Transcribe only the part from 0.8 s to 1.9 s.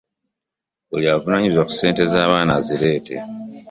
Buli avunaanyizibwa ku